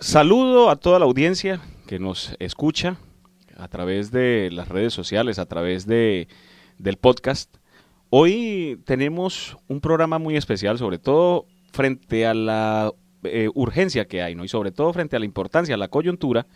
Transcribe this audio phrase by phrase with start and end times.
[0.00, 2.98] Saludo a toda la audiencia que nos escucha
[3.56, 6.28] a través de las redes sociales, a través de,
[6.78, 7.56] del podcast.
[8.08, 12.92] Hoy tenemos un programa muy especial, sobre todo frente a la
[13.24, 14.44] eh, urgencia que hay, ¿no?
[14.44, 16.46] Y sobre todo frente a la importancia, a la coyuntura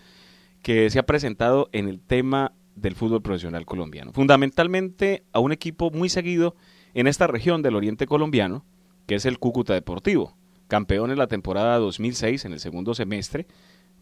[0.63, 4.13] que se ha presentado en el tema del fútbol profesional colombiano.
[4.13, 6.55] Fundamentalmente a un equipo muy seguido
[6.95, 8.65] en esta región del oriente colombiano,
[9.09, 10.37] que es el Cúcuta Deportivo,
[10.73, 13.47] campeón en la temporada 2006 en el segundo semestre,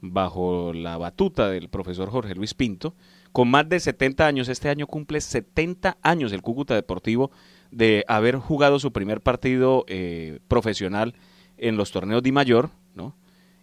[0.01, 2.95] bajo la batuta del profesor Jorge Luis Pinto,
[3.33, 4.49] con más de 70 años.
[4.49, 7.33] Este año cumple 70 años el Cúcuta Deportivo
[7.73, 11.17] de haber jugado su primer partido eh, profesional
[11.59, 13.17] en los torneos de mayor, ¿no?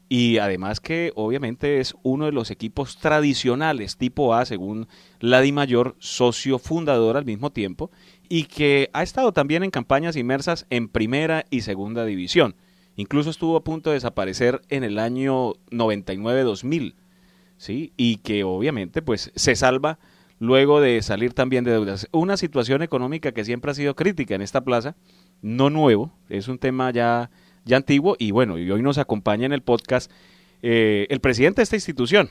[0.10, 4.90] Y además que obviamente es uno de los equipos tradicionales tipo A, según
[5.22, 7.90] la Di Mayor, socio fundador al mismo tiempo,
[8.28, 12.56] y que ha estado también en campañas inmersas en primera y segunda división.
[12.98, 16.96] Incluso estuvo a punto de desaparecer en el año 99-2000,
[17.58, 17.94] ¿sí?
[17.96, 20.00] Y que obviamente pues se salva
[20.40, 22.08] luego de salir también de deudas.
[22.12, 24.96] Una situación económica que siempre ha sido crítica en esta plaza,
[25.42, 27.30] no nuevo, es un tema ya,
[27.66, 30.12] ya antiguo y bueno, y hoy nos acompaña en el podcast
[30.64, 32.30] eh, el presidente de esta institución,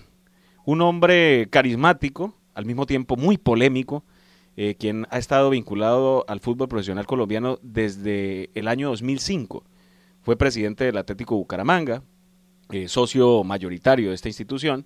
[0.65, 4.05] un hombre carismático, al mismo tiempo muy polémico,
[4.57, 9.63] eh, quien ha estado vinculado al fútbol profesional colombiano desde el año 2005.
[10.27, 12.03] Fue presidente del Atlético Bucaramanga,
[12.73, 14.85] eh, socio mayoritario de esta institución,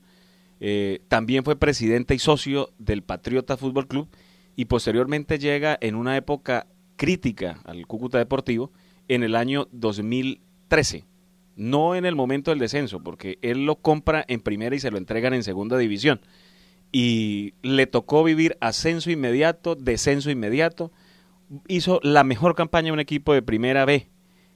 [0.61, 4.11] eh, también fue presidente y socio del Patriota Fútbol Club
[4.55, 8.71] y posteriormente llega en una época crítica al Cúcuta Deportivo
[9.09, 11.07] en el año 2013.
[11.57, 14.99] No en el momento del descenso, porque él lo compra en primera y se lo
[14.99, 16.21] entregan en segunda división.
[16.93, 20.93] Y le tocó vivir ascenso inmediato, descenso inmediato.
[21.67, 24.11] Hizo la mejor campaña de un equipo de primera B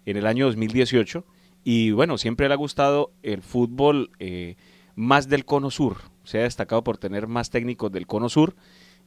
[0.06, 1.24] en el año 2018.
[1.64, 4.56] Y bueno, siempre le ha gustado el fútbol eh,
[4.94, 5.98] más del cono sur.
[6.24, 8.54] Se ha destacado por tener más técnicos del cono sur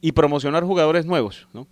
[0.00, 1.48] y promocionar jugadores nuevos.
[1.52, 1.66] ¿no?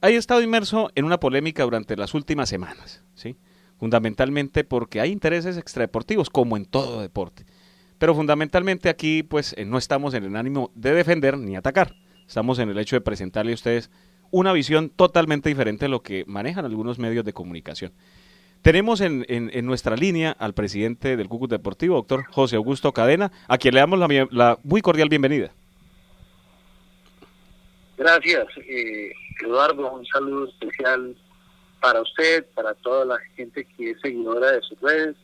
[0.00, 3.36] Ha estado inmerso en una polémica durante las últimas semanas, ¿sí?
[3.78, 7.46] fundamentalmente porque hay intereses extradeportivos, como en todo deporte.
[7.98, 11.94] Pero fundamentalmente aquí pues eh, no estamos en el ánimo de defender ni atacar.
[12.26, 13.90] Estamos en el hecho de presentarle a ustedes
[14.30, 17.92] una visión totalmente diferente de lo que manejan algunos medios de comunicación.
[18.62, 23.56] Tenemos en, en, nuestra línea al presidente del Cúcuta Deportivo, doctor José Augusto Cadena, a
[23.56, 25.52] quien le damos la, la muy cordial bienvenida.
[27.96, 29.92] Gracias, eh, Eduardo.
[29.92, 31.16] Un saludo especial
[31.80, 35.16] para usted, para toda la gente que es seguidora de sus redes.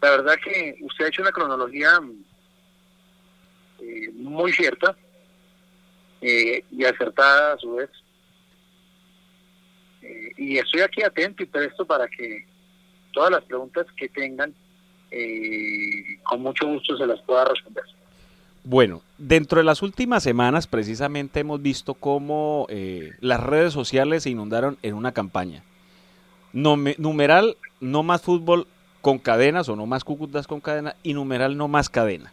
[0.00, 2.00] La verdad que usted ha hecho una cronología
[3.80, 4.96] eh, muy cierta
[6.20, 7.90] eh, y acertada a su vez
[10.36, 12.44] y estoy aquí atento y presto para que
[13.12, 14.52] todas las preguntas que tengan,
[15.10, 17.84] eh, con mucho gusto se las pueda responder.
[18.64, 24.30] Bueno, dentro de las últimas semanas precisamente hemos visto cómo eh, las redes sociales se
[24.30, 25.62] inundaron en una campaña.
[26.52, 28.66] Numeral, no más fútbol
[29.00, 32.32] con cadenas o no más cúcutas con cadena y numeral, no más cadena.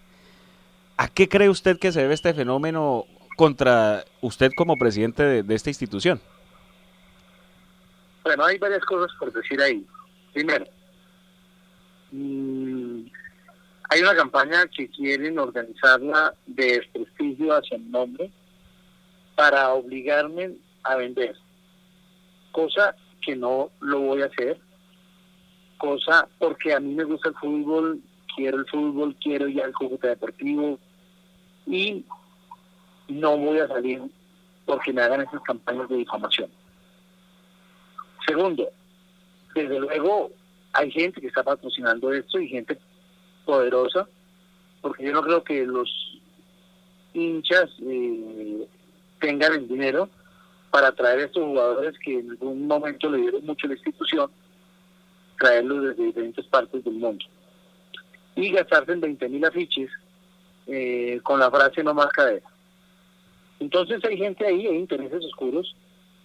[0.95, 3.05] ¿A qué cree usted que se debe este fenómeno
[3.35, 6.21] contra usted como presidente de esta institución?
[8.23, 9.85] Bueno, hay varias cosas por decir ahí.
[10.33, 10.65] Primero,
[12.11, 13.03] mm,
[13.89, 18.31] hay una campaña que quieren organizarla de desprestigio hacia el nombre
[19.35, 21.35] para obligarme a vender,
[22.51, 24.59] cosa que no lo voy a hacer,
[25.77, 28.01] cosa porque a mí me gusta el fútbol,
[28.35, 30.79] quiero el fútbol, quiero ya el Cúcuta Deportivo
[31.65, 32.05] y
[33.07, 34.01] no voy a salir
[34.65, 36.49] porque me hagan esas campañas de difamación.
[38.31, 38.69] Segundo,
[39.53, 40.31] desde luego
[40.71, 42.77] hay gente que está patrocinando esto y gente
[43.43, 44.07] poderosa,
[44.81, 45.89] porque yo no creo que los
[47.13, 48.65] hinchas eh,
[49.19, 50.07] tengan el dinero
[50.69, 54.31] para traer a estos jugadores que en algún momento le dieron mucho a la institución,
[55.37, 57.25] traerlos desde diferentes partes del mundo.
[58.37, 59.89] Y gastarse en 20 mil afiches
[60.67, 62.47] eh, con la frase no más cadera.
[63.59, 65.75] Entonces hay gente ahí, hay intereses oscuros,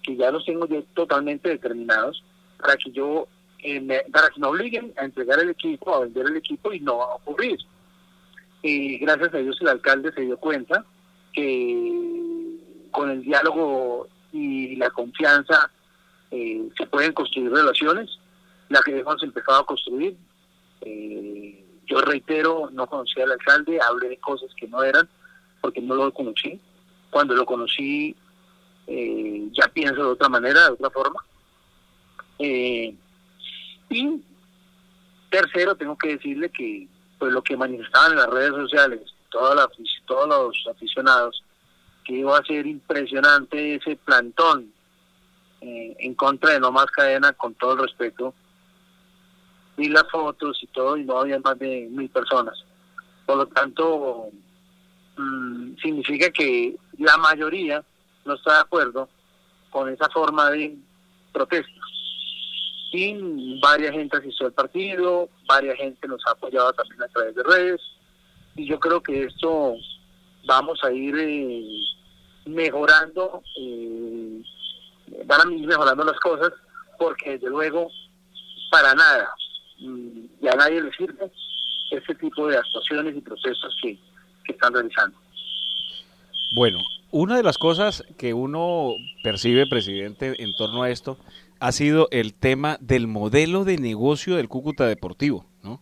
[0.06, 2.23] que ya los tengo yo totalmente determinados
[2.58, 3.26] para que yo
[3.58, 6.99] eh, para que me obliguen a entregar el equipo, a vender el equipo y no
[6.99, 7.58] va a ocurrir.
[8.62, 10.85] Y gracias a Dios el alcalde se dio cuenta
[11.32, 12.56] que
[12.93, 15.70] con el diálogo y la confianza
[16.31, 18.19] eh, se pueden construir relaciones,
[18.69, 20.17] la que hemos empezado a construir.
[20.82, 25.09] Eh, yo reitero, no conocía al alcalde, hablé de cosas que no eran,
[25.61, 26.61] porque no lo conocí.
[27.11, 28.17] Cuando lo conocí
[28.87, 31.25] eh, ya pienso de otra manera, de otra forma.
[32.38, 32.94] Eh,
[33.91, 34.23] y
[35.31, 36.88] tercero, tengo que decirle que
[37.19, 39.00] pues lo que manifestaban en las redes sociales,
[39.31, 39.56] todos
[40.29, 41.43] los aficionados,
[42.05, 44.73] que iba a ser impresionante ese plantón
[45.61, 48.35] eh, en contra de No Más Cadena, con todo el respeto,
[49.77, 52.55] vi las fotos y todo, y no había más de mil personas.
[53.25, 54.29] Por lo tanto,
[55.17, 57.83] mm, significa que la mayoría
[58.26, 59.08] no está de acuerdo
[59.70, 60.76] con esa forma de
[61.32, 61.70] protesta.
[62.93, 67.43] Y varias gente asistió al partido, varias gente nos ha apoyado también a través de
[67.43, 67.81] redes,
[68.55, 69.75] y yo creo que esto
[70.46, 71.64] vamos a ir eh,
[72.46, 74.43] mejorando, eh,
[75.26, 76.52] van a ir mejorando las cosas,
[76.99, 77.90] porque desde luego,
[78.70, 79.28] para nada,
[79.81, 81.31] mm, ya a nadie le sirve
[81.90, 83.99] ese tipo de actuaciones y procesos que,
[84.44, 85.19] que están realizando.
[86.55, 86.78] Bueno,
[87.11, 88.93] una de las cosas que uno
[89.23, 91.19] percibe, presidente, en torno a esto,
[91.61, 95.81] ha sido el tema del modelo de negocio del Cúcuta Deportivo, ¿no?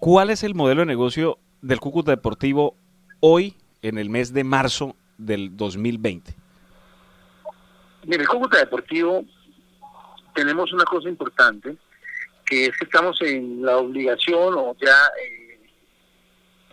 [0.00, 2.76] ¿Cuál es el modelo de negocio del Cúcuta Deportivo
[3.20, 6.34] hoy, en el mes de marzo del 2020?
[8.06, 9.24] Mire, el Cúcuta Deportivo
[10.34, 11.76] tenemos una cosa importante,
[12.44, 15.43] que es que estamos en la obligación o ya eh,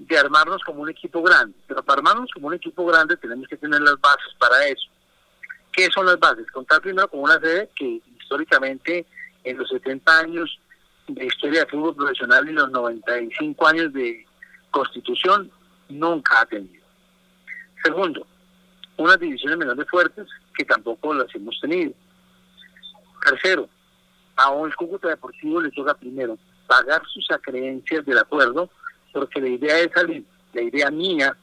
[0.07, 1.55] de armarnos como un equipo grande.
[1.67, 4.89] Pero para armarnos como un equipo grande tenemos que tener las bases para eso.
[5.71, 6.49] ¿Qué son las bases?
[6.51, 9.05] Contar primero con una sede que históricamente
[9.43, 10.59] en los 70 años
[11.07, 14.25] de historia de fútbol profesional y los 95 años de
[14.69, 15.51] constitución
[15.89, 16.83] nunca ha tenido.
[17.83, 18.25] Segundo,
[18.97, 21.93] unas divisiones menores fuertes que tampoco las hemos tenido.
[23.25, 23.69] Tercero,
[24.35, 26.37] a un Cúcuta Deportivo le toca primero
[26.67, 28.69] pagar sus acreencias del acuerdo,
[29.11, 30.23] porque la idea es salir,
[30.53, 31.35] la idea mía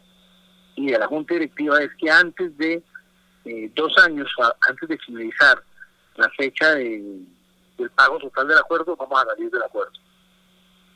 [0.77, 2.83] y de la Junta Directiva es que antes de
[3.45, 4.29] eh, dos años,
[4.69, 5.63] antes de finalizar
[6.17, 7.21] la fecha de,
[7.77, 9.93] del pago total del acuerdo, vamos a salir del acuerdo.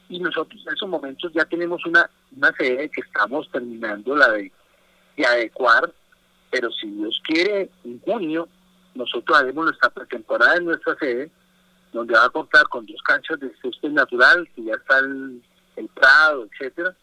[0.09, 4.53] Y nosotros en esos momentos ya tenemos una, una sede que estamos terminando la de,
[5.17, 5.93] de adecuar
[6.53, 8.47] pero si Dios quiere, en junio
[8.95, 11.31] nosotros haremos nuestra pretemporada en nuestra sede,
[11.95, 15.01] donde va a contar con dos canchas de césped natural, que ya está
[15.77, 16.95] el, prado, etcétera,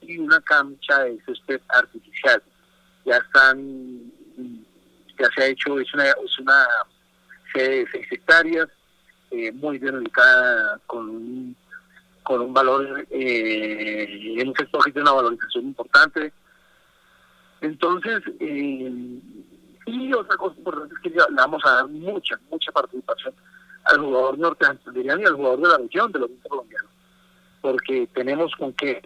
[0.00, 2.42] y una cancha de césped artificial.
[3.04, 4.12] Ya están,
[5.18, 6.66] ya se ha hecho, es una, es una
[7.52, 8.68] sede de seis hectáreas,
[9.30, 11.56] eh, muy bien ubicada, con un,
[12.22, 16.32] con un valor, eh, en un sector que tiene una valorización importante,
[17.60, 19.20] entonces, eh,
[19.86, 23.34] y otra cosa importante es que le vamos a dar mucha, mucha participación
[23.84, 26.90] al jugador norte y al jugador de la región, de los colombianos,
[27.66, 29.02] porque tenemos con qué.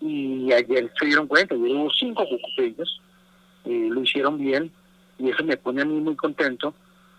[0.00, 3.00] Y ayer se dieron cuenta, hubo cinco cucuteños,
[3.64, 4.70] eh, lo hicieron bien,
[5.18, 6.72] y eso me pone a mí muy contento,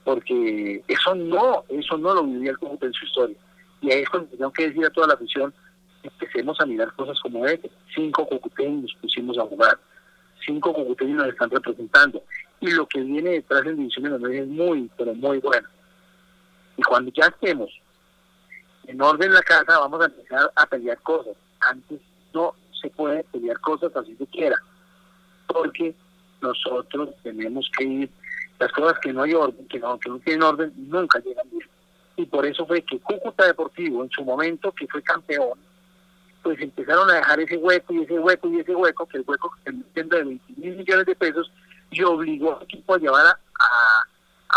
[0.05, 3.35] porque eso no, eso no lo vivía el Cúcuta en su historia.
[3.81, 5.53] Y ahí es cuando tengo que decir a toda la afición,
[6.01, 7.69] empecemos a mirar cosas como este.
[7.93, 9.77] Cinco cucuteños pusimos a jugar
[10.45, 12.23] cinco cocuteños nos están representando.
[12.61, 15.67] Y lo que viene detrás en divisiones menores es muy, pero muy bueno.
[16.77, 17.69] Y cuando ya estemos
[18.87, 21.35] en orden la casa, vamos a empezar a pelear cosas.
[21.59, 22.01] Antes
[22.33, 24.57] no se puede pelear cosas así se quiera.
[25.47, 25.95] Porque
[26.41, 28.09] nosotros tenemos que ir,
[28.59, 31.67] las cosas que no hay orden, que no, que no tienen orden, nunca llegan bien.
[32.15, 35.57] Y por eso fue que Cúcuta Deportivo, en su momento, que fue campeón,
[36.43, 39.51] pues empezaron a dejar ese hueco y ese hueco y ese hueco, que el hueco
[39.63, 41.51] se entiende de 20 mil millones de pesos,
[41.89, 44.02] y obligó al equipo a llevar a, a,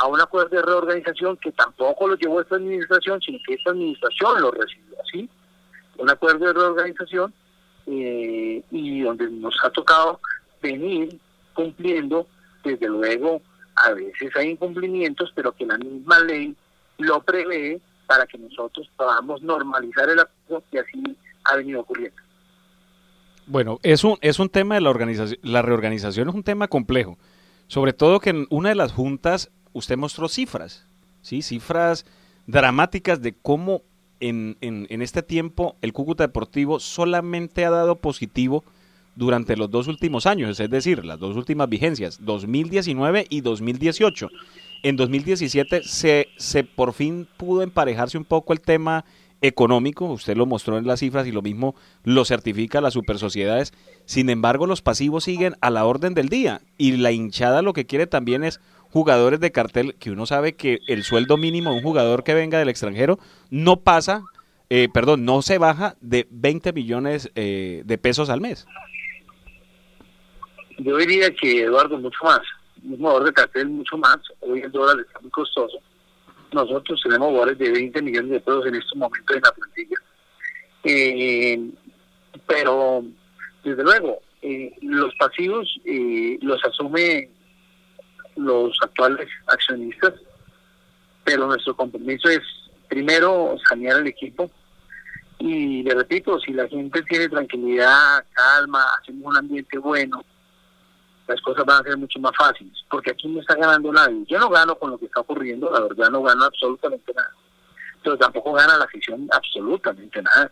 [0.04, 4.50] un acuerdo de reorganización que tampoco lo llevó esta administración, sino que esta administración lo
[4.50, 5.28] recibió así,
[5.98, 7.32] un acuerdo de reorganización
[7.86, 10.20] eh, y donde nos ha tocado
[10.60, 11.18] venir
[11.54, 12.26] cumpliendo,
[12.62, 13.40] desde luego,
[13.76, 16.54] a veces hay incumplimientos, pero que la misma ley
[16.98, 22.16] lo prevé para que nosotros podamos normalizar el acuerdo y así ha venido ocurriendo.
[23.46, 27.16] Bueno, es un, es un tema de la organización, la reorganización es un tema complejo,
[27.68, 30.86] sobre todo que en una de las juntas usted mostró cifras,
[31.22, 31.42] ¿sí?
[31.42, 32.06] cifras
[32.46, 33.82] dramáticas de cómo
[34.20, 38.64] en, en, en este tiempo el Cúcuta Deportivo solamente ha dado positivo
[39.14, 44.28] durante los dos últimos años, es decir, las dos últimas vigencias, 2019 y 2018.
[44.82, 49.04] En 2017 se, se por fin pudo emparejarse un poco el tema
[49.42, 53.72] económico, usted lo mostró en las cifras y lo mismo lo certifica las super sociedades.
[54.04, 57.86] Sin embargo, los pasivos siguen a la orden del día y la hinchada lo que
[57.86, 58.60] quiere también es
[58.96, 62.58] jugadores de cartel que uno sabe que el sueldo mínimo de un jugador que venga
[62.58, 63.18] del extranjero
[63.50, 64.22] no pasa,
[64.70, 68.66] eh, perdón, no se baja de 20 millones eh, de pesos al mes.
[70.78, 72.40] Yo diría que Eduardo mucho más,
[72.82, 75.78] un jugador de cartel mucho más, hoy el dólar está muy costoso
[76.52, 79.96] nosotros tenemos jugadores de 20 millones de pesos en estos momentos en la plantilla.
[80.84, 81.70] Eh,
[82.46, 83.04] pero,
[83.62, 85.68] desde luego, eh, los pasivos
[86.40, 87.28] los asume
[88.36, 90.14] los actuales accionistas,
[91.24, 92.42] pero nuestro compromiso es
[92.88, 94.50] primero sanear el equipo.
[95.38, 100.24] Y le repito, si la gente tiene tranquilidad, calma, hacemos un ambiente bueno,
[101.26, 104.24] las cosas van a ser mucho más fáciles, porque aquí no está ganando nadie.
[104.28, 107.32] Yo no gano con lo que está ocurriendo, la verdad no gano absolutamente nada,
[108.02, 110.50] pero tampoco gana la afición absolutamente nada,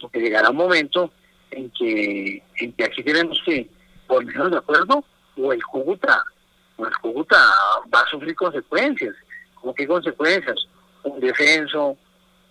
[0.00, 1.10] porque llegará un momento
[1.50, 3.68] en que, en que aquí tenemos que
[4.06, 5.04] ponernos de acuerdo
[5.36, 6.24] o el Cúcuta,
[6.78, 7.36] el Cúcuta
[7.92, 9.14] va a sufrir consecuencias.
[9.54, 10.56] ¿Cómo qué consecuencias?
[11.02, 11.96] Un descenso,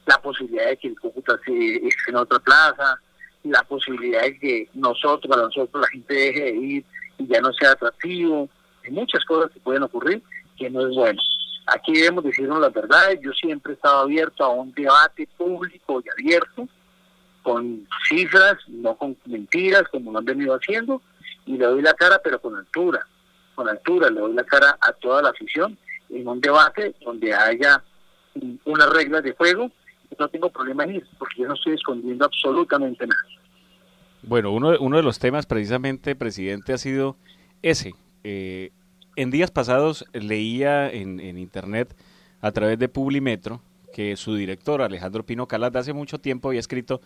[0.06, 3.00] la posibilidad de que el Cúcuta esté en otra plaza,
[3.44, 6.86] la posibilidad de que nosotros, para nosotros, la gente deje de ir
[7.18, 8.50] y ya no sea atractivo.
[8.84, 10.22] Hay muchas cosas que pueden ocurrir
[10.58, 11.22] que no es bueno.
[11.68, 13.14] Aquí debemos decirnos la verdad.
[13.22, 16.68] Yo siempre he estado abierto a un debate público y abierto,
[17.44, 21.02] con cifras, no con mentiras, como lo han venido haciendo,
[21.46, 23.06] y le doy la cara, pero con altura.
[23.88, 25.78] Le doy la cara a toda la afición
[26.10, 27.84] en un debate donde haya
[28.66, 29.72] unas reglas de juego.
[30.18, 33.22] No tengo problema en ir, porque yo no estoy escondiendo absolutamente nada.
[34.24, 37.16] Bueno, uno, uno de los temas precisamente, presidente, ha sido
[37.62, 37.94] ese.
[38.24, 38.72] Eh,
[39.16, 41.96] en días pasados leía en, en, internet
[42.42, 43.62] a través de Publimetro
[43.94, 47.02] que su director, Alejandro Pino Calas, de hace mucho tiempo había escrito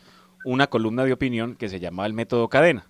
[0.46, 2.88] una columna de opinión que se llamaba El Método Cadena.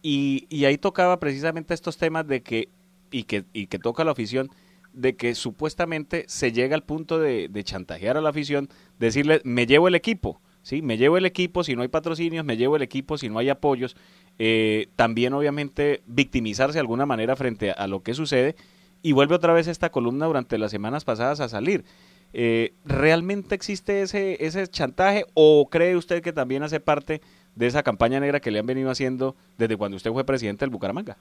[0.00, 2.68] Y ahí tocaba precisamente estos temas de que,
[3.10, 4.50] y que, y que toca la afición,
[4.92, 9.88] de que supuestamente se llega al punto de, chantajear a la afición, decirle, me llevo
[9.88, 10.82] el equipo, ¿sí?
[10.82, 13.48] Me llevo el equipo si no hay patrocinios, me llevo el equipo si no hay
[13.48, 13.96] apoyos.
[14.38, 18.56] Eh, también, obviamente, victimizarse de alguna manera frente a, a, lo que sucede.
[19.02, 21.84] Y vuelve otra vez esta columna durante las semanas pasadas a salir.
[22.32, 27.22] Eh, ¿Realmente existe ese, ese chantaje o cree usted que también hace parte
[27.54, 30.70] de esa campaña negra que le han venido haciendo desde cuando usted fue presidente del
[30.70, 31.16] Bucaramanga?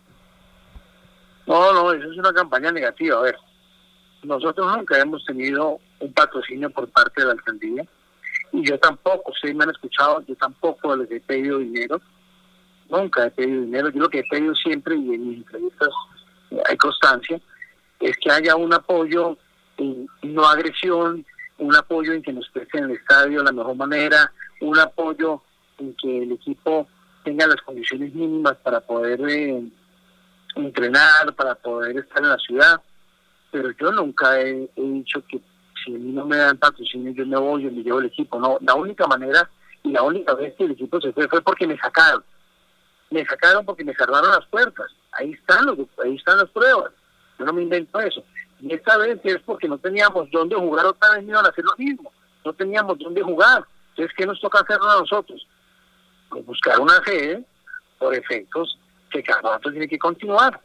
[1.57, 3.17] No, no, eso es una campaña negativa.
[3.17, 3.35] A ver,
[4.21, 7.83] nosotros nunca hemos tenido un patrocinio por parte de la alcaldía
[8.51, 11.99] y yo tampoco, ustedes me han escuchado, yo tampoco les he pedido dinero,
[12.89, 15.89] nunca he pedido dinero, yo lo que he pedido siempre y en mis entrevistas
[16.51, 17.41] eh, hay constancia,
[17.99, 19.35] es que haya un apoyo
[19.77, 21.25] en no agresión,
[21.57, 25.41] un apoyo en que nos presten el estadio de la mejor manera, un apoyo
[25.79, 26.87] en que el equipo
[27.23, 29.63] tenga las condiciones mínimas para poder eh,
[30.65, 32.81] entrenar, para poder estar en la ciudad,
[33.51, 35.39] pero yo nunca he, dicho que
[35.83, 38.39] si a mí no me dan patrocinio, yo me voy, yo me llevo el equipo.
[38.39, 39.49] No, la única manera
[39.83, 42.23] y la única vez que el equipo se fue fue porque me sacaron.
[43.09, 44.87] Me sacaron porque me cerraron las puertas.
[45.13, 46.91] Ahí están los, ahí están las pruebas.
[47.39, 48.23] Yo no me invento eso.
[48.59, 51.75] Y esta vez es porque no teníamos dónde jugar otra vez, iban a hacer lo
[51.77, 52.11] mismo.
[52.43, 53.63] No teníamos dónde jugar.
[53.91, 55.47] Entonces, ¿qué nos toca hacer a nosotros?
[56.29, 57.45] Pues buscar una sede
[57.97, 58.77] por efectos
[59.11, 60.59] que cada rato tiene que continuar.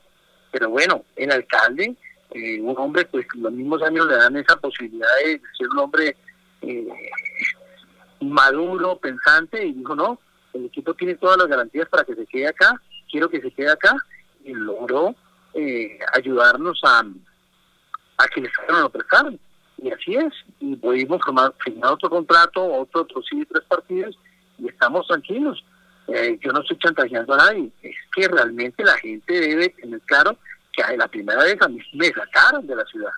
[0.50, 1.96] Pero bueno, el alcalde
[2.34, 6.16] eh, un hombre, pues los mismos años le dan esa posibilidad de ser un hombre
[6.62, 6.88] eh,
[8.20, 10.18] maduro, pensante, y dijo, no,
[10.54, 12.80] el equipo tiene todas las garantías para que se quede acá,
[13.11, 13.94] quiero que se quede acá,
[14.44, 15.14] y logró
[15.52, 17.04] eh, ayudarnos a,
[18.16, 19.38] a que le salgan lo prestaron.
[19.76, 24.18] Y así es, y pudimos formar, firmar otro contrato, otro, otro sí, tres partidos,
[24.58, 25.62] y estamos tranquilos.
[26.09, 30.37] Eh, yo no estoy chantajeando a nadie, es que realmente la gente debe tener claro
[30.73, 33.12] que la primera vez a mí me sacaron de la ciudad.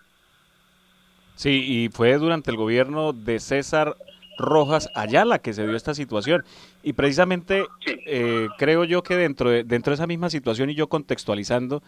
[1.35, 3.97] Sí, y fue durante el gobierno de César
[4.39, 6.45] Rojas Ayala que se dio esta situación.
[6.83, 7.97] Y precisamente sí.
[8.07, 11.83] eh, creo yo que dentro de, dentro de esa misma situación y yo contextualizando,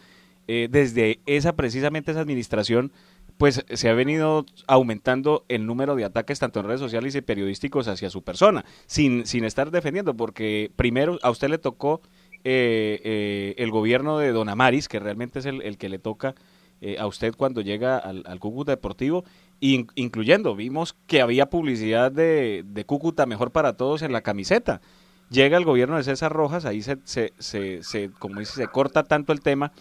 [0.49, 2.93] eh, desde esa precisamente esa administración,
[3.39, 7.89] pues se ha venido aumentando el número de ataques tanto en redes sociales y periodísticos
[7.89, 12.01] hacia su persona, sin, sin estar defendiendo, porque primero a usted le tocó
[12.45, 16.35] eh, eh, el gobierno de Don Amaris, que realmente es el, el que le toca
[16.83, 19.25] eh, a usted cuando llega al, Cúcuta Deportivo,
[19.61, 24.83] in, incluyendo, vimos que había publicidad de, Cúcuta Mejor para Todos en la camiseta.
[25.31, 29.33] Llega el gobierno de César Rojas, ahí se, se, se como dice, se corta tanto
[29.33, 29.73] el tema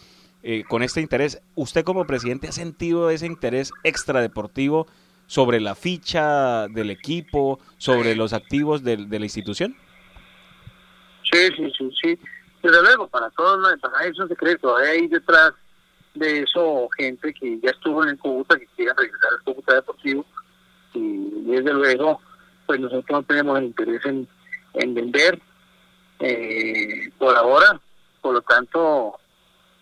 [0.47, 1.41] eh, con este interés.
[1.55, 4.85] ¿Usted como presidente ha sentido ese interés extradeportivo
[5.25, 9.75] sobre la ficha del equipo, sobre los activos de, la institución?
[11.31, 12.19] Sí, sí, sí, sí.
[12.61, 14.77] Desde luego, para todos, para eso es secreto.
[14.77, 15.53] Hay detrás
[16.13, 20.27] de eso gente que ya estuvo en el Cúcuta, que quiera regresar al Cúcuta Deportivo.
[20.93, 22.21] Y desde luego,
[22.67, 24.27] pues nosotros no tenemos el interés en,
[24.75, 25.41] en vender
[26.19, 27.81] eh, por ahora.
[28.21, 29.19] Por lo tanto,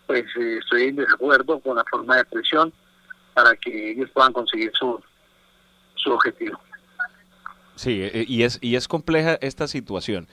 [0.06, 2.72] pues eh, estoy en desacuerdo con la forma de presión
[3.32, 5.00] para que ellos puedan conseguir su,
[5.94, 6.58] su objetivo.
[7.76, 10.28] Sí, eh, y es, y es compleja esta situación.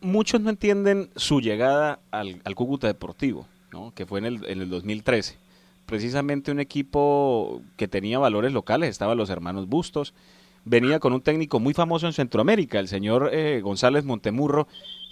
[0.00, 3.92] Muchos no entienden su llegada al, al Cúcuta Deportivo, ¿no?
[3.94, 5.38] que fue en el, en el 2013.
[5.86, 10.14] Precisamente un equipo que tenía valores locales, estaban los hermanos Bustos,
[10.64, 14.66] venía con un técnico muy famoso en Centroamérica, el señor eh, González Montemurro,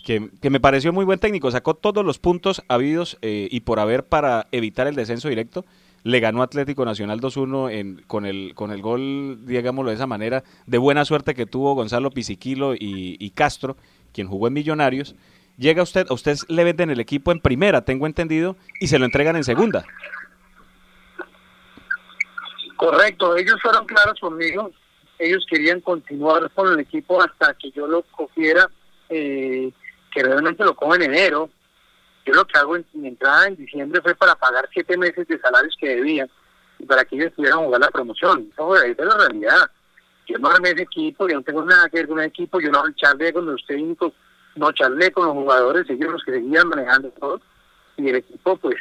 [0.04, 4.04] que, me pareció muy buen técnico, sacó todos los puntos habidos eh, y por haber
[4.04, 5.64] para evitar el descenso directo
[6.02, 10.78] le ganó Atlético Nacional 2-1 con el, con el gol, digámoslo de esa manera, de
[10.78, 13.76] buena suerte que tuvo Gonzalo Pisiquilo y, y Castro,
[14.12, 15.14] quien jugó en Millonarios.
[15.58, 19.04] Llega usted, a usted le venden el equipo en primera, tengo entendido, y se lo
[19.04, 19.84] entregan en segunda.
[22.76, 24.70] Correcto, ellos fueron claros conmigo,
[25.18, 28.70] ellos querían continuar con el equipo hasta que yo lo cogiera,
[29.10, 29.70] eh,
[30.10, 31.50] que realmente lo cojo en enero,
[32.26, 35.38] yo lo que hago en mi entrada en diciembre fue para pagar siete meses de
[35.38, 36.30] salarios que debían
[36.78, 38.50] y para que ellos pudieran jugar la promoción.
[38.52, 39.70] Esa es la realidad.
[40.26, 42.70] Yo no armé ese equipo, yo no tengo nada que ver con el equipo, yo
[42.70, 44.12] no charlé con los técnicos,
[44.54, 47.40] no charlé con los jugadores, ellos los que seguían manejando todo.
[47.96, 48.76] Y el equipo, pues,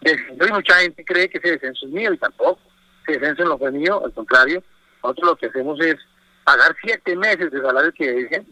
[0.00, 2.60] descendió y mucha gente cree que ese descenso es mío y tampoco.
[3.06, 4.62] Ese descenso no fue mío, al contrario,
[5.02, 5.96] nosotros lo que hacemos es
[6.44, 8.46] pagar siete meses de salarios que debían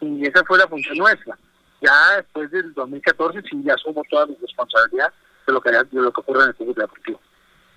[0.00, 1.36] y esa fue la función nuestra
[1.80, 5.12] ya después del 2014 sí ya asumo toda mi responsabilidad
[5.46, 7.20] de lo que, de lo que ocurre en el fútbol deportivo.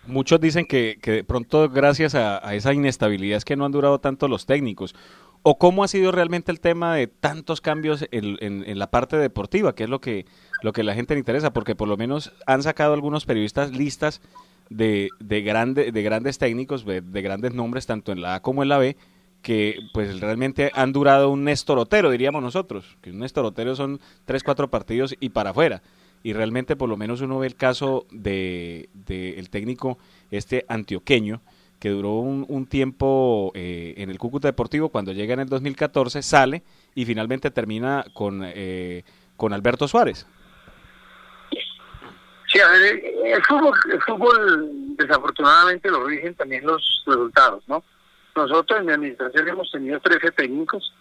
[0.08, 3.72] Muchos dicen que, que de pronto gracias a, a, esa inestabilidad es que no han
[3.72, 4.96] durado tanto los técnicos.
[5.44, 9.18] ¿O cómo ha sido realmente el tema de tantos cambios en, en, en, la parte
[9.18, 10.26] deportiva, que es lo que,
[10.62, 11.52] lo que la gente le interesa?
[11.52, 14.22] Porque por lo menos han sacado algunos periodistas listas
[14.70, 18.62] de, de, grande, de grandes técnicos, de, de grandes nombres, tanto en la A como
[18.62, 18.98] en la B,
[19.42, 24.70] que pues realmente han durado un Nestorotero, diríamos nosotros, que un Nestorotero son tres, cuatro
[24.70, 25.82] partidos y para afuera.
[26.24, 29.98] Y realmente por lo menos uno ve el caso de, de el técnico
[30.30, 31.42] este antioqueño,
[31.80, 36.22] que duró un, un tiempo eh, en el Cúcuta Deportivo, cuando llega en el 2014,
[36.22, 36.62] sale
[36.94, 39.04] y finalmente termina con, eh,
[39.36, 40.28] con Alberto Suárez.
[42.46, 47.84] Sí, a ver, el fútbol, el fútbol desafortunadamente lo rigen también los resultados, ¿no?
[48.36, 50.94] Nosotros en mi administración hemos tenido 13 técnicos,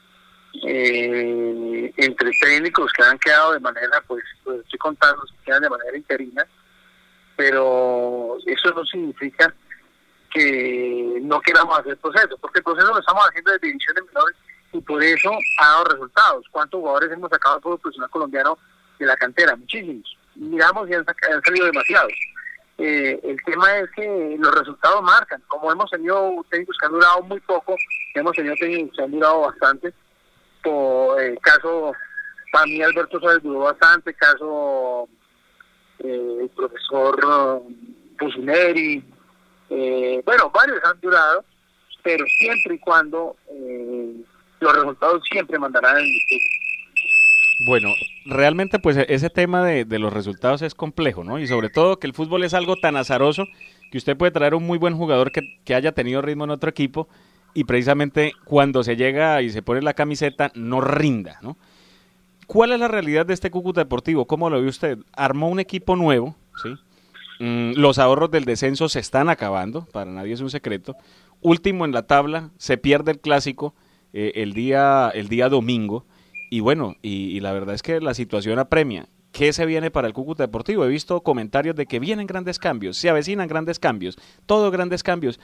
[0.66, 5.70] eh, entre técnicos que han quedado de manera, pues, pues estoy contando, que quedan de
[5.70, 6.46] manera interina,
[7.36, 9.54] pero eso no significa
[10.30, 14.36] que no queramos hacer proceso, porque el proceso lo estamos haciendo de divisiones menores
[14.72, 16.46] y por eso ha dado resultados.
[16.50, 18.58] ¿Cuántos jugadores hemos sacado del fútbol profesional colombiano
[18.98, 19.56] de la cantera?
[19.56, 20.16] Muchísimos.
[20.36, 22.12] Miramos y han, han salido demasiados.
[22.82, 25.42] Eh, el tema es que los resultados marcan.
[25.48, 27.76] Como hemos tenido técnicos que han durado muy poco,
[28.14, 29.92] hemos tenido técnicos que han durado bastante.
[30.62, 31.92] Por el caso,
[32.50, 35.08] para mí Alberto Suárez duró bastante, caso
[35.98, 37.62] eh, el profesor
[38.18, 39.04] Pusineri,
[39.70, 41.44] eh, bueno, varios han durado,
[42.02, 44.16] pero siempre y cuando eh,
[44.58, 46.59] los resultados siempre mandarán el discurso.
[47.66, 47.88] Bueno,
[48.24, 51.38] realmente pues ese tema de, de, los resultados es complejo, ¿no?
[51.38, 53.46] Y sobre todo que el fútbol es algo tan azaroso
[53.90, 56.70] que usted puede traer un muy buen jugador que, que haya tenido ritmo en otro
[56.70, 57.08] equipo
[57.54, 61.56] y precisamente cuando se llega y se pone la camiseta no rinda, ¿no?
[62.46, 64.26] ¿Cuál es la realidad de este Cúcuta Deportivo?
[64.26, 64.98] ¿Cómo lo ve usted?
[65.12, 66.70] Armó un equipo nuevo, ¿sí?
[67.40, 70.96] Mm, los ahorros del descenso se están acabando, para nadie es un secreto.
[71.40, 73.74] Último en la tabla, se pierde el clásico
[74.12, 76.04] eh, el, día, el día domingo.
[76.50, 79.06] Y bueno, y, y, la verdad es que la situación apremia.
[79.32, 80.84] ¿Qué se viene para el Cúcuta Deportivo?
[80.84, 85.38] He visto comentarios de que vienen grandes cambios, se avecinan grandes cambios, todos grandes cambios.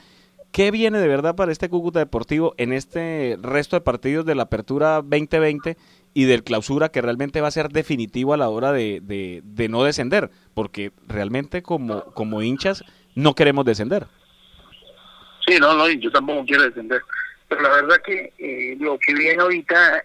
[0.51, 4.43] ¿Qué viene de verdad para este Cúcuta Deportivo en este resto de partidos de la
[4.43, 5.77] Apertura 2020
[6.13, 9.83] y del clausura que realmente va a ser definitivo a la hora de, de, no
[9.83, 10.31] descender?
[10.53, 12.83] Porque realmente como, como hinchas
[13.15, 14.07] no queremos descender.
[15.45, 17.01] Sí, no, no, yo tampoco quiero descender.
[17.47, 20.03] Pero la verdad que eh, lo que viene ahorita...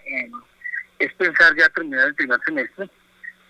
[1.03, 2.89] es pensar ya terminar el primer semestre,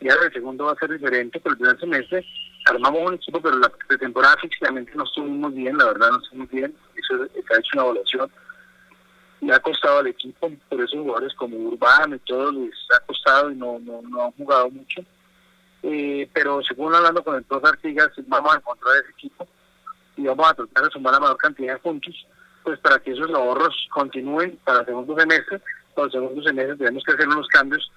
[0.01, 2.27] ya el segundo va a ser diferente, pero el primer semestre.
[2.65, 6.75] Armamos un equipo, pero la temporada físicamente no estuvimos bien, la verdad no estuvimos bien,
[6.95, 8.31] eso ha hecho una evaluación,
[9.41, 13.51] le ha costado al equipo, por esos jugadores como Urbano y todos les ha costado
[13.51, 15.03] y no, no, no han jugado mucho,
[15.83, 19.49] eh, pero según hablando con el profe Artigas, vamos a encontrar ese equipo
[20.17, 22.27] y vamos a tratar de sumar la mayor cantidad de puntos,
[22.62, 25.61] pues para que esos ahorros continúen para el segundo semestre
[25.95, 27.91] para el segundo semestre tenemos que hacer unos cambios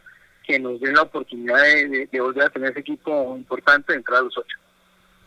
[0.45, 3.97] que nos den la oportunidad de, de, de volver a tener ese equipo importante de
[3.97, 4.57] entrar a los ocho.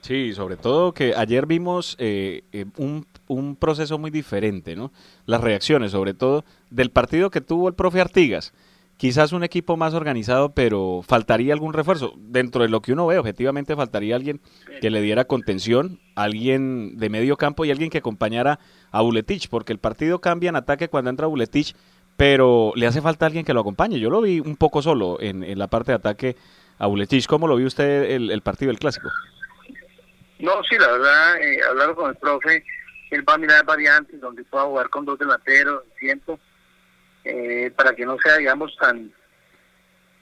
[0.00, 4.92] Sí, sobre todo que ayer vimos eh, eh, un, un, proceso muy diferente, ¿no?
[5.26, 8.54] Las reacciones, sobre todo, del partido que tuvo el profe Artigas,
[8.96, 12.14] quizás un equipo más organizado, pero faltaría algún refuerzo.
[12.16, 14.40] Dentro de lo que uno ve, objetivamente faltaría alguien
[14.80, 18.60] que le diera contención, alguien de medio campo y alguien que acompañara
[18.92, 21.74] a Buletich, porque el partido cambia en ataque cuando entra Buletich,
[22.18, 24.00] pero le hace falta alguien que lo acompañe.
[24.00, 26.36] Yo lo vi un poco solo en, en la parte de ataque
[26.80, 27.28] a Buletich.
[27.28, 29.08] ¿Cómo lo vio usted el, el partido del Clásico?
[30.40, 32.64] No, sí, la verdad, eh, hablar con el profe,
[33.12, 36.40] él va a mirar variantes donde pueda jugar con dos delanteros, tiempo,
[37.22, 39.12] eh, para que no sea, digamos, tan,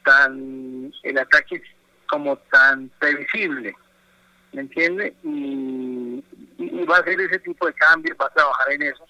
[0.05, 1.63] tan, el ataque
[2.11, 3.75] como tan previsible,
[4.53, 5.15] ¿me entiende?
[5.23, 6.23] Y,
[6.59, 9.07] y, va a hacer ese tipo de cambios, va a trabajar en eso,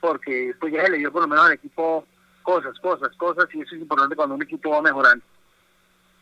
[0.00, 2.06] porque pues ya se le dio por lo menos al equipo
[2.44, 5.24] cosas, cosas, cosas, y eso es importante cuando un equipo va mejorando.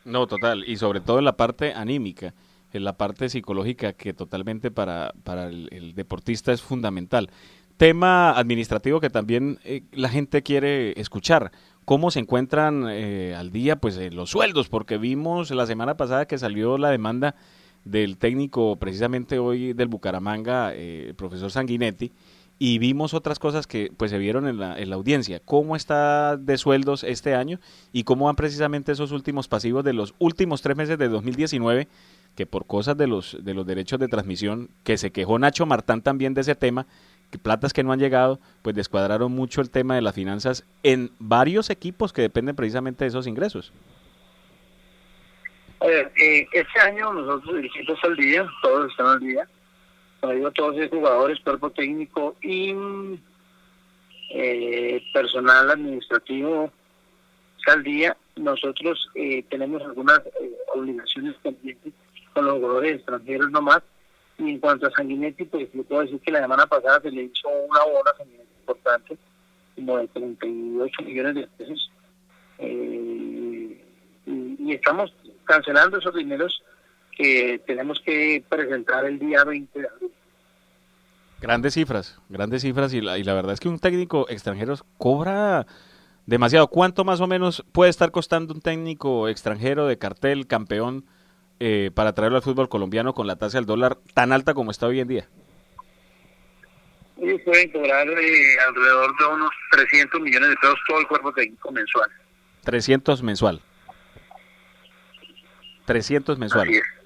[0.07, 2.33] No, total, y sobre todo en la parte anímica,
[2.73, 7.29] en la parte psicológica que totalmente para, para el, deportista es fundamental.
[7.77, 11.53] Tema administrativo que también eh, la gente quiere escuchar.
[11.85, 14.69] ¿Cómo se encuentran eh, al día pues eh, los sueldos?
[14.69, 17.35] Porque vimos la semana pasada que salió la demanda
[17.85, 22.13] del técnico precisamente hoy del Bucaramanga, eh, el profesor Sanguinetti,
[22.59, 25.41] y vimos otras cosas que pues se vieron en la, en la audiencia.
[25.45, 27.59] ¿Cómo está de sueldos este año
[27.93, 31.89] y cómo van precisamente esos últimos pasivos de los últimos tres meses de 2019
[32.37, 36.03] que por cosas de los, de los derechos de transmisión, que se quejó Nacho Martán
[36.03, 36.87] también de ese tema,
[37.31, 41.11] que platas que no han llegado, pues descuadraron mucho el tema de las finanzas en
[41.19, 43.73] varios equipos que dependen precisamente de esos ingresos.
[45.81, 49.49] A ver, eh, este año nosotros dirigimos al día, todos están al día,
[50.31, 52.75] digo, todos los jugadores, cuerpo técnico y
[54.31, 56.73] eh, personal administrativo
[57.67, 58.17] al día.
[58.37, 61.93] Nosotros eh, tenemos algunas eh, obligaciones pendientes
[62.33, 63.83] con los jugadores extranjeros nomás.
[64.39, 67.25] Y en cuanto a Sanguinetti, pues yo puedo decir que la semana pasada se le
[67.25, 69.19] hizo una bola a Sanguinetti importante,
[69.75, 71.91] como de 38 millones de pesos.
[72.59, 73.85] Eh,
[74.27, 75.13] y, y, estamos
[75.45, 76.63] cancelando esos dineros
[77.17, 80.13] que tenemos que presentar el día 20 de abril.
[81.41, 85.67] Grandes cifras, grandes cifras y la, y la verdad es que un técnico extranjero cobra
[86.27, 86.69] demasiado.
[86.69, 91.05] ¿Cuánto más o menos puede estar costando un técnico extranjero de cartel, campeón,
[91.59, 94.87] eh, para traerlo al fútbol colombiano con la tasa del dólar tan alta como está
[94.87, 95.29] hoy en día?
[97.21, 101.71] Ellos pueden cobrar eh, alrededor de unos 300 millones de pesos todo el cuerpo técnico
[101.71, 102.11] mensual.
[102.65, 103.61] 300 mensual.
[105.87, 106.69] 300 mensual.
[106.69, 107.02] Así es.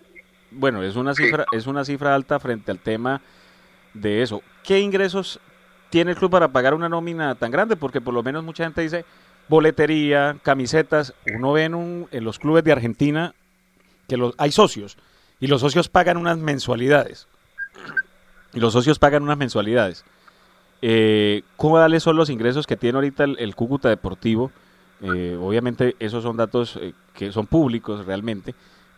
[0.56, 1.56] Bueno, es una cifra, sí.
[1.56, 3.20] es una cifra alta frente al tema
[3.94, 4.42] de eso.
[4.64, 5.40] ¿Qué ingresos
[5.90, 7.76] tiene el club para pagar una nómina tan grande?
[7.76, 9.04] Porque por lo menos mucha gente dice
[9.48, 11.14] boletería, camisetas.
[11.34, 13.34] Uno ve en, un, en los clubes de Argentina
[14.08, 14.96] que los, hay socios
[15.40, 17.26] y los socios pagan unas mensualidades.
[18.54, 20.04] Y los socios pagan unas mensualidades.
[20.82, 24.50] Eh, ¿Cuáles son los ingresos que tiene ahorita el, el Cúcuta Deportivo?
[25.02, 28.54] Eh, obviamente esos son datos eh, que son públicos realmente,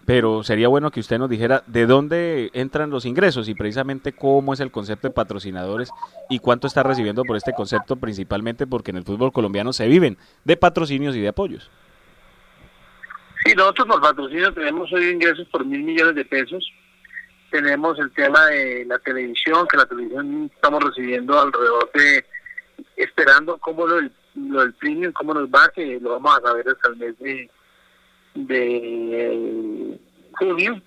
[0.09, 4.55] pero sería bueno que usted nos dijera de dónde entran los ingresos y precisamente cómo
[4.55, 5.91] es el concepto de patrocinadores
[6.31, 10.17] y cuánto está recibiendo por este concepto, principalmente porque en el fútbol colombiano se viven
[10.45, 11.71] de patrocinios y de apoyos.
[13.45, 16.67] Sí, nosotros por patrocinio tenemos hoy ingresos por mil millones de pesos.
[17.51, 22.25] Tenemos el tema de la televisión, que la televisión estamos recibiendo alrededor de,
[22.97, 24.01] esperando cómo lo
[24.37, 27.51] lo del premium, cómo nos va, que lo vamos a saber hasta el mes de,
[28.47, 29.99] de
[30.33, 30.81] junio.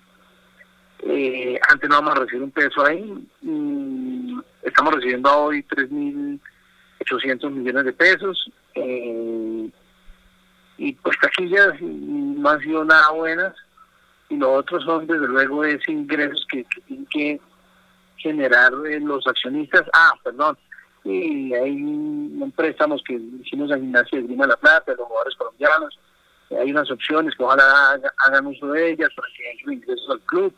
[1.04, 3.28] Eh, antes no vamos a recibir un peso ahí.
[3.42, 8.50] Mm, estamos recibiendo hoy 3.800 millones de pesos.
[8.74, 9.70] Eh,
[10.78, 13.54] y pues taquillas no han sido nada buenas.
[14.28, 17.40] Y lo otro son, desde luego, es ingresos que, tienen que
[18.16, 19.82] generar eh, los accionistas.
[19.92, 20.56] Ah, perdón.
[21.04, 25.98] Y hay préstamos que hicimos a Gimnasia de Grima la Plata, los jugadores colombianos
[26.60, 30.54] hay unas opciones que ojalá hagan uso de ellas para que haya ingresos al club,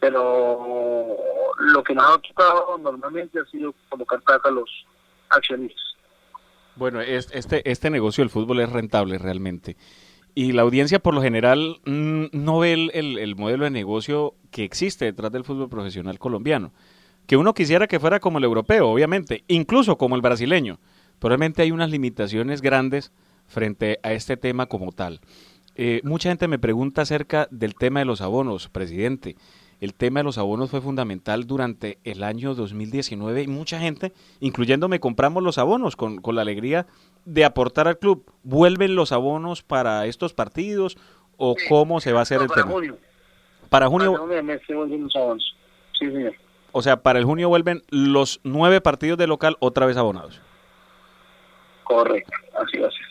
[0.00, 1.16] pero
[1.58, 4.70] lo que nos ha tocado normalmente ha sido colocar plata a los
[5.28, 5.82] accionistas.
[6.76, 9.76] Bueno, este, este negocio del fútbol es rentable realmente.
[10.34, 14.34] Y la audiencia por lo general mmm, no ve el, el, el, modelo de negocio
[14.50, 16.72] que existe detrás del fútbol profesional colombiano.
[17.26, 20.78] Que uno quisiera que fuera como el europeo, obviamente, incluso como el brasileño.
[21.18, 23.12] Probablemente hay unas limitaciones grandes
[23.50, 25.20] frente a este tema como tal.
[25.76, 29.36] Eh, mucha gente me pregunta acerca del tema de los abonos, presidente.
[29.80, 35.00] El tema de los abonos fue fundamental durante el año 2019 y mucha gente, incluyéndome,
[35.00, 36.86] compramos los abonos con, con la alegría
[37.24, 38.30] de aportar al club.
[38.42, 40.96] ¿Vuelven los abonos para estos partidos
[41.38, 41.64] o sí.
[41.68, 42.72] cómo se va a hacer no, el para tema?
[42.72, 42.98] Junio.
[43.70, 44.12] Para junio.
[44.12, 45.56] Para junio se vuelven los abonos.
[45.98, 46.34] Sí, señor.
[46.72, 50.40] O sea, para el junio vuelven los nueve partidos de local otra vez abonados.
[51.84, 52.32] Correcto,
[52.62, 53.09] así va a ser.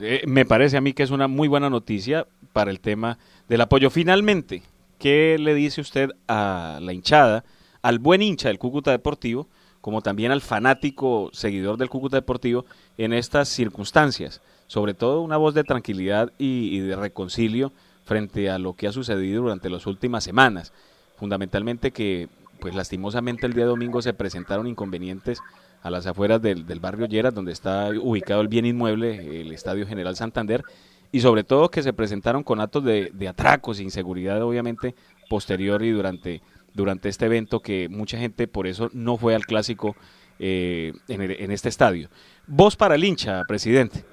[0.00, 3.60] Eh, me parece a mí que es una muy buena noticia para el tema del
[3.60, 3.90] apoyo.
[3.90, 4.62] Finalmente,
[4.98, 7.44] ¿qué le dice usted a la hinchada,
[7.82, 9.48] al buen hincha del Cúcuta Deportivo,
[9.80, 12.64] como también al fanático seguidor del Cúcuta Deportivo
[12.98, 14.40] en estas circunstancias?
[14.66, 17.72] Sobre todo una voz de tranquilidad y, y de reconcilio
[18.04, 20.72] frente a lo que ha sucedido durante las últimas semanas.
[21.16, 22.28] Fundamentalmente que,
[22.60, 25.40] pues lastimosamente el día domingo se presentaron inconvenientes
[25.82, 30.14] a las afueras del, barrio Lleras, donde está ubicado el bien inmueble, el Estadio General
[30.16, 30.62] Santander,
[31.10, 34.94] y sobre todo que se presentaron con actos de, de atracos e inseguridad, obviamente,
[35.28, 36.40] posterior y durante,
[36.72, 39.96] durante este evento, que mucha gente por eso no fue al clásico
[40.38, 42.08] eh, en, en este estadio.
[42.46, 44.04] Voz para el hincha, presidente.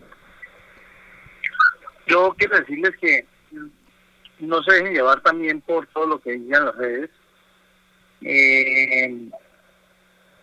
[2.07, 3.25] Yo quiero decirles que
[4.39, 7.09] no se dejen llevar también por todo lo que digan las redes.
[8.21, 9.29] Eh,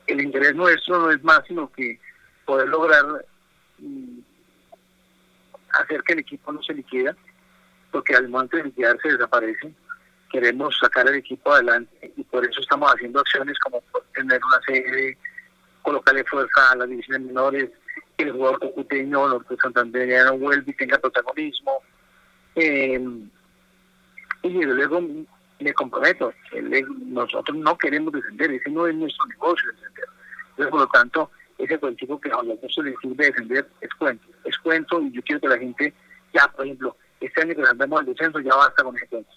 [0.06, 1.98] el interés nuestro no es más sino que
[2.44, 3.04] poder lograr
[3.78, 4.18] mm,
[5.72, 7.16] hacer que el equipo no se liquida,
[7.90, 9.72] porque al momento de liquidar se desaparece.
[10.30, 13.82] Queremos sacar el equipo adelante y por eso estamos haciendo acciones como
[14.14, 15.16] tener una sede,
[15.82, 17.70] colocarle fuerza a las divisiones menores,
[18.18, 21.80] el jugador cocuteño, norte no vuelva y tenga protagonismo.
[22.54, 23.00] Eh,
[24.42, 25.02] y luego
[25.60, 26.32] me comprometo,
[27.06, 30.04] nosotros no queremos defender, ese no es nuestro negocio defender.
[30.50, 34.56] Entonces, por lo tanto, ese cuentico que a nosotros les sirve defender es cuento, es
[34.58, 35.94] cuento y yo quiero que la gente,
[36.34, 39.30] ya, por ejemplo, este año que andamos al descenso, ya basta con ese cuento.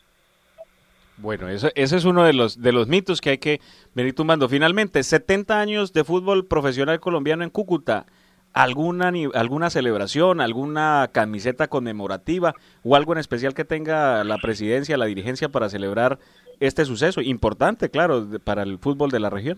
[1.18, 3.60] Bueno, eso, ese es uno de los, de los mitos que hay que
[3.94, 4.48] venir tumbando.
[4.48, 8.06] Finalmente, 70 años de fútbol profesional colombiano en Cúcuta
[8.54, 15.06] alguna, alguna celebración, alguna camiseta conmemorativa o algo en especial que tenga la presidencia, la
[15.06, 16.20] dirigencia para celebrar
[16.60, 17.22] este suceso?
[17.22, 19.58] Importante, claro, para el fútbol de la región.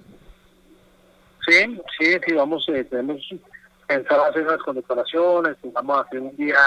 [1.47, 3.21] Sí, sí, sí, vamos, eh, tenemos
[3.87, 6.59] pensado hacer unas condecoraciones, vamos a hacer un día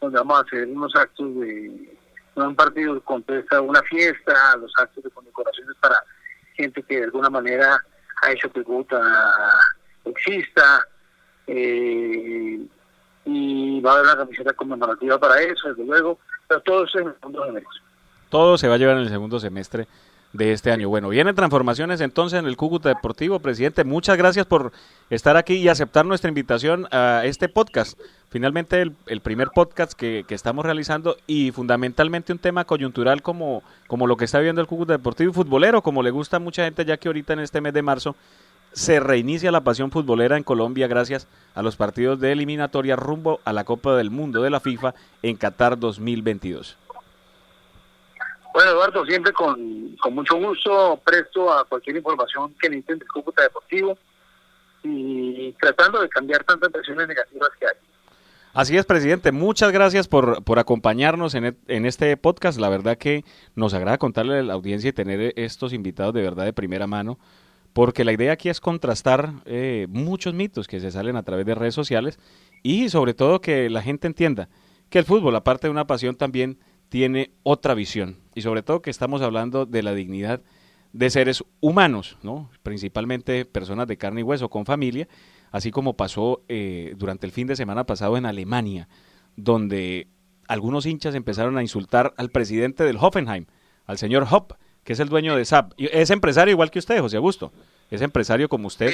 [0.00, 1.98] donde vamos a hacer unos actos de
[2.36, 6.00] un partido contesta una fiesta, los actos de condecoraciones para
[6.54, 7.78] gente que de alguna manera
[8.22, 9.00] ha hecho que Guta
[10.04, 10.86] exista,
[11.48, 12.60] eh,
[13.24, 17.08] y va a haber una camiseta conmemorativa para eso, desde luego, pero todo eso en
[17.08, 17.80] el segundo semestre.
[18.30, 19.88] Todo se va a llevar en el segundo semestre
[20.32, 20.88] de este año.
[20.88, 23.84] Bueno, vienen transformaciones entonces en el Cúcuta Deportivo, presidente.
[23.84, 24.72] Muchas gracias por
[25.10, 27.98] estar aquí y aceptar nuestra invitación a este podcast.
[28.28, 34.06] Finalmente el, primer podcast que, que, estamos realizando y fundamentalmente un tema coyuntural como, como
[34.06, 36.84] lo que está viendo el Cúcuta Deportivo y futbolero, como le gusta a mucha gente
[36.84, 38.14] ya que ahorita en este mes de marzo
[38.72, 43.52] se reinicia la pasión futbolera en Colombia gracias a los partidos de eliminatoria rumbo a
[43.52, 46.76] la Copa del Mundo de la FIFA en Qatar 2022.
[48.54, 53.96] Bueno, Eduardo, siempre con, mucho gusto, presto a cualquier información que necesiten del Cúcuta Deportivo
[54.82, 57.72] y tratando de cambiar tantas impresiones negativas que hay.
[58.54, 59.30] Así es, presidente.
[59.30, 62.58] Muchas gracias por, por acompañarnos en, en, este podcast.
[62.58, 66.44] La verdad que nos agrada contarle a la audiencia y tener estos invitados de verdad
[66.44, 67.18] de primera mano
[67.78, 71.54] porque la idea aquí es contrastar eh, muchos mitos que se salen a través de
[71.54, 72.18] redes sociales
[72.64, 74.48] y sobre todo que la gente entienda
[74.90, 78.90] que el fútbol, aparte de una pasión, también tiene otra visión y sobre todo que
[78.90, 80.42] estamos hablando de la dignidad
[80.92, 82.50] de seres humanos, ¿no?
[82.64, 85.06] principalmente personas de carne y hueso con familia,
[85.52, 88.88] así como pasó eh, durante el fin de semana pasado en Alemania,
[89.36, 90.08] donde
[90.48, 93.46] algunos hinchas empezaron a insultar al presidente del Hoffenheim,
[93.86, 94.54] al señor Hopp,
[94.88, 95.74] que es el dueño de SAP.
[95.76, 97.52] Es empresario igual que usted, José Augusto.
[97.90, 98.90] Es empresario como usted.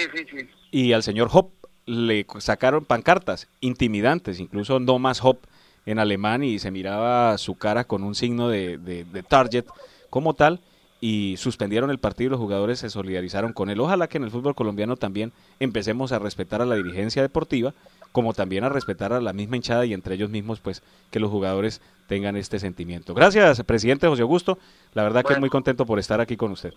[0.73, 1.53] Y al señor Hop
[1.87, 5.39] le sacaron pancartas intimidantes, incluso no más Hop
[5.87, 9.67] en alemán y se miraba su cara con un signo de, de target
[10.11, 10.59] como tal
[11.07, 13.79] y suspendieron el partido y los jugadores se solidarizaron con él.
[13.79, 17.75] Ojalá que en el fútbol colombiano también empecemos a respetar a la dirigencia deportiva
[18.11, 21.31] como también a respetar a la misma hinchada y entre ellos mismos, pues, que los
[21.31, 23.13] jugadores tengan este sentimiento.
[23.13, 24.57] Gracias, presidente José Augusto.
[24.95, 26.73] La verdad que muy contento por estar aquí con usted.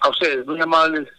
[0.00, 1.10] A ustedes, muy amables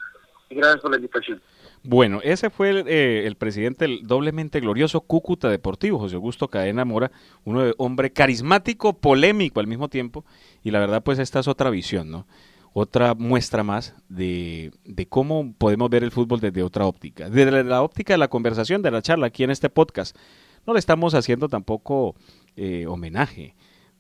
[0.49, 1.39] y gracias por la invitación.
[1.83, 6.85] Bueno, ese fue el, eh, el, presidente del doblemente glorioso Cúcuta Deportivo, José Augusto Cadena
[6.85, 7.11] Mora,
[7.43, 10.23] un hombre carismático, polémico al mismo tiempo,
[10.63, 12.25] y la verdad pues esta es otra visión, ¿no?
[12.73, 17.29] otra muestra más de, de, cómo podemos ver el fútbol desde otra óptica.
[17.29, 20.17] Desde la óptica de la conversación, de la charla aquí en este podcast.
[20.65, 22.15] No le estamos haciendo tampoco
[22.55, 23.55] eh, homenaje,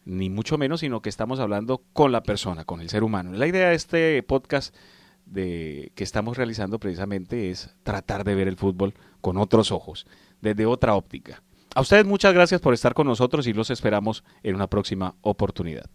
[0.05, 3.31] ni mucho menos, sino que estamos hablando con la persona, con el ser humano.
[3.33, 4.75] La idea de este podcast
[5.25, 10.05] de, que estamos realizando precisamente es tratar de ver el fútbol con otros ojos,
[10.41, 11.41] desde otra óptica.
[11.75, 15.89] A ustedes muchas gracias por estar con nosotros y los esperamos en una próxima oportunidad.